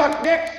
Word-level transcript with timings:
conduct 0.00 0.24
next 0.24 0.49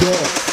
Dog. 0.00 0.47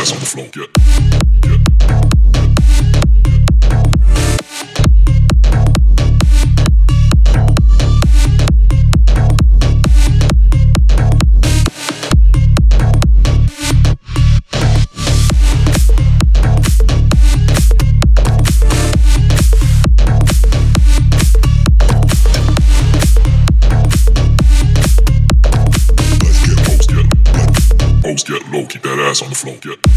ass 0.00 0.12
on 0.14 0.18
the 0.20 0.24
floor. 0.24 0.46
Get. 0.50 0.68
get 28.28 28.48
low, 28.52 28.64
keep 28.66 28.82
that 28.82 28.98
ass 29.00 29.22
on 29.22 29.30
the 29.30 29.34
floor. 29.34 29.56
Get 29.60 29.89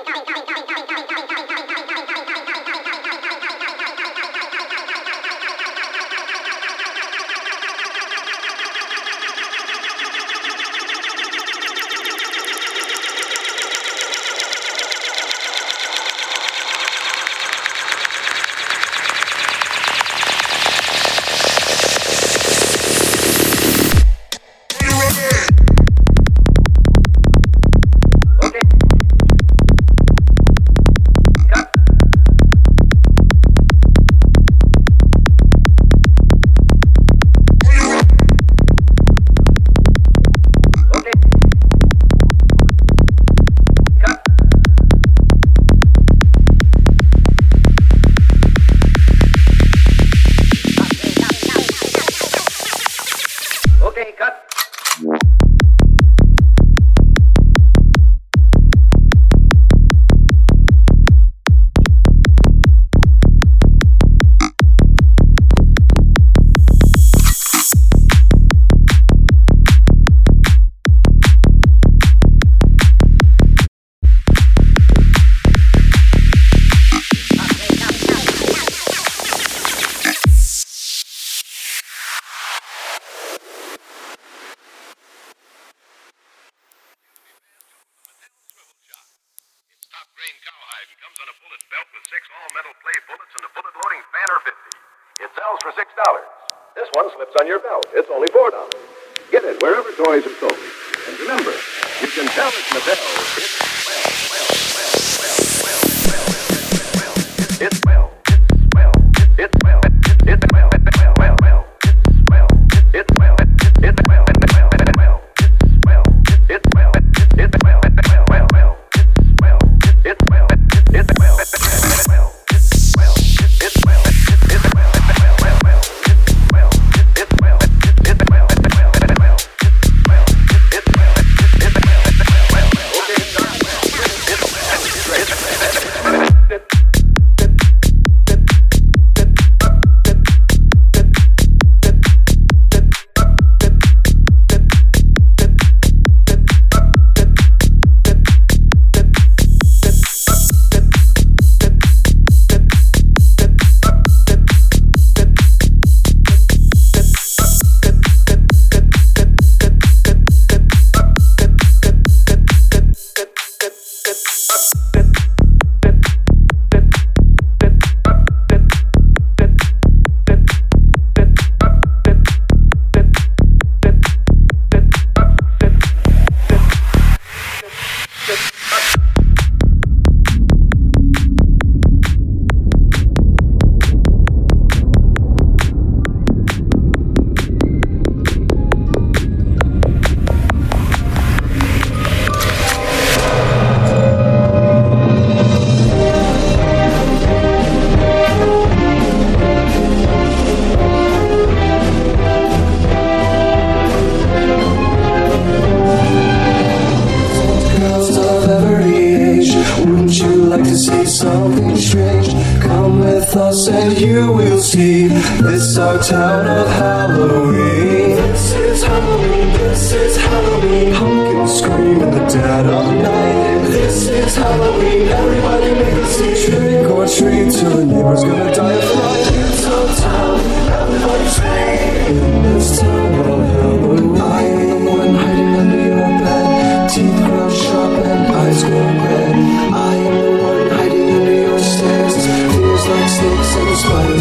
to 210.71 210.77
see 210.77 211.05
something 211.05 211.75
strange. 211.75 212.29
Come 212.63 213.01
with 213.01 213.35
us 213.35 213.67
and 213.67 213.99
you 213.99 214.31
will 214.31 214.59
see. 214.61 215.07
This 215.45 215.77
our 215.77 215.97
town 215.99 216.47
of 216.59 216.67
Halloween. 216.79 218.15
This 218.23 218.53
is 218.53 218.83
Halloween. 218.83 219.47
This 219.63 219.91
is 219.91 220.15
Halloween. 220.25 220.93
Pumpkins 220.95 221.53
scream 221.59 221.97
in 222.05 222.11
the 222.17 222.23
dead 222.37 222.65
of 222.77 222.85
night. 223.03 223.69
This 223.75 224.07
is 224.07 224.33
Halloween. 224.35 225.07
Everybody 225.19 225.69
make 225.77 225.97
a 226.03 226.05
scene. 226.13 226.35
Trick 226.45 226.87
or 226.97 227.05
treat 227.17 227.51
till 227.51 227.75
the 227.77 227.85
neighbor's 227.85 228.23
gonna 228.23 228.55
die 228.55 228.73
of 228.81 228.91
fright. 228.91 229.27
It's 229.43 229.65
our 229.75 229.87
town. 230.05 230.39
Everybody 230.79 231.27
scream 231.35 232.15
in 232.15 232.43
this 232.53 232.79
town. 232.79 233.20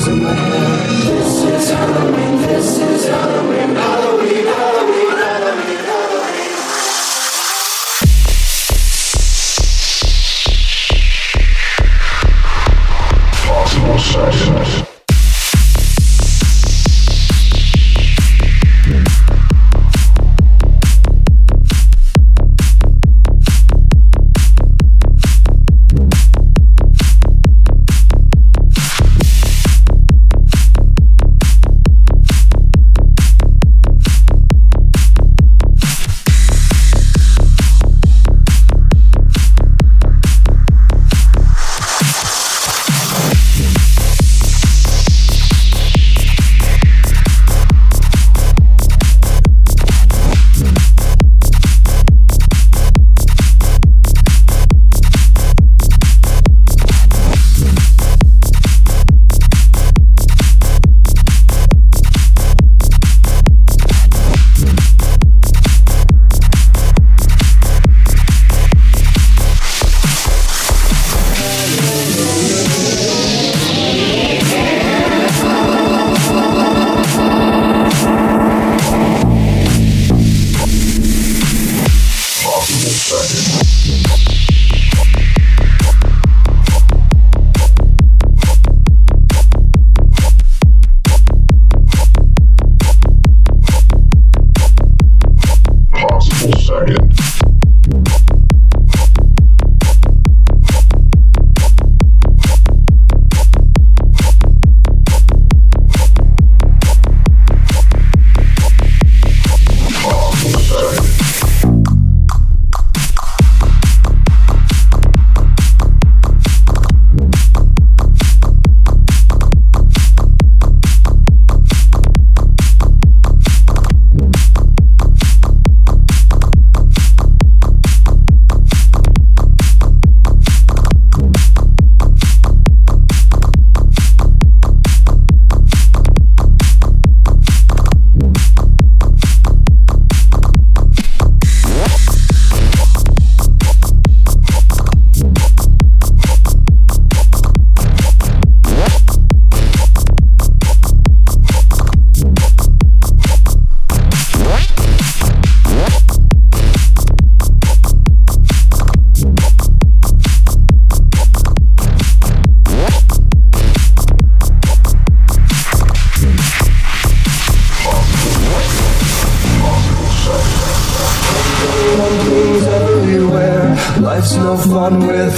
in 0.08 0.22
my 0.22 0.32
head. 0.34 0.49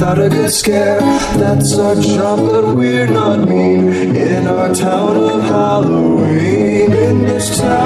without 0.02 0.18
a 0.18 0.28
good 0.28 0.50
scare. 0.50 0.98
That's 1.42 1.78
our 1.78 1.94
job, 1.94 2.40
but 2.40 2.74
we're 2.74 3.06
not 3.06 3.38
mean 3.48 4.16
in 4.16 4.48
our 4.48 4.74
town 4.74 5.16
of 5.16 5.42
Halloween. 5.42 6.92
In 6.92 7.18
this 7.22 7.60
town. 7.60 7.81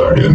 sorry. 0.00 0.29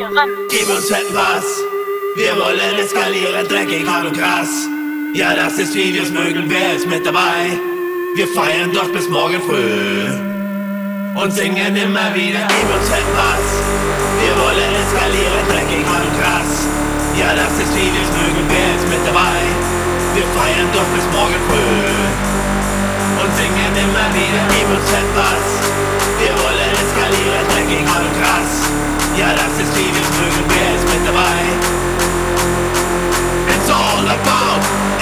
Gib 0.00 0.68
uns 0.70 0.90
etwas, 0.90 1.44
wir 2.16 2.32
wollen 2.34 2.74
eskalieren, 2.80 3.46
dreckig, 3.46 3.86
hart 3.86 4.06
und 4.06 4.16
krass. 4.16 4.48
Ja, 5.12 5.34
das 5.34 5.58
ist 5.58 5.74
wie 5.74 5.92
wir 5.92 6.02
es 6.04 6.08
mögen, 6.10 6.44
wer 6.48 6.72
ist 6.74 6.88
mit 6.88 7.04
dabei? 7.04 7.52
Wir 8.14 8.26
feiern 8.28 8.72
doch 8.72 8.88
bis 8.96 9.10
morgen 9.10 9.36
früh 9.46 10.08
und 11.20 11.30
singen 11.32 11.76
immer 11.76 12.08
wieder, 12.16 12.44
gib 12.48 12.68
uns 12.72 12.88
etwas. 12.88 13.44
Wir 14.24 14.32
wollen 14.40 14.72
eskalieren, 14.80 15.42
dreckig, 15.52 15.84
hart 15.84 16.04
und 16.08 16.16
krass. 16.16 16.48
Ja, 17.20 17.34
das 17.36 17.52
ist 17.60 17.72
wie 17.76 17.92
wir 17.92 18.00
es 18.00 18.12
mögen, 18.16 18.44
wer 18.48 18.68
ist 18.80 18.88
mit 18.88 19.04
dabei? 19.04 19.38
Wir 20.16 20.24
feiern 20.32 20.68
doch 20.72 20.88
bis 20.96 21.04
morgen 21.12 21.36
früh 21.44 21.94
und 23.20 23.30
singen 23.36 23.72
immer 23.84 24.06
wieder, 24.16 24.42
gib 24.48 24.64
uns 24.64 24.90
etwas. 24.96 25.44
Wir 26.24 26.32
wollen 26.40 26.72
eskalieren, 26.88 27.44
dreckig, 27.52 27.84
hart 27.84 28.00
und 28.08 28.14
krass. 28.24 28.50
It's 33.48 33.68
all 33.68 34.00
about 34.06 34.99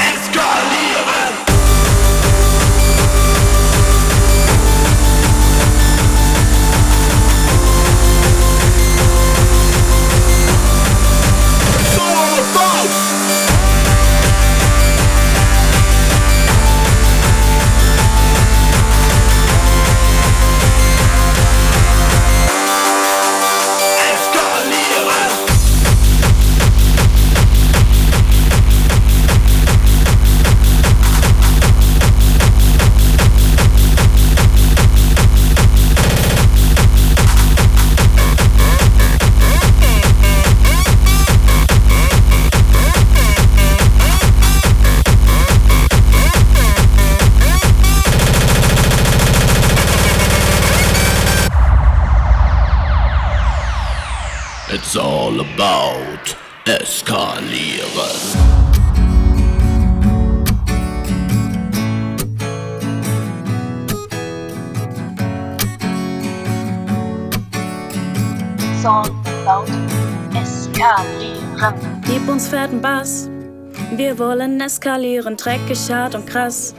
Wir 73.99 74.17
wollen 74.21 74.61
eskalieren, 74.61 75.37
dreckig, 75.37 75.91
hart 75.93 76.15
und 76.15 76.25
krass. 76.25 76.73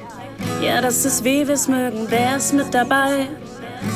Ja, 0.63 0.79
das 0.79 1.03
ist 1.03 1.21
wie 1.25 1.45
wir's 1.45 1.67
mögen, 1.67 2.05
wer 2.07 2.37
ist 2.37 2.53
mit 2.53 2.73
dabei? 2.73 3.27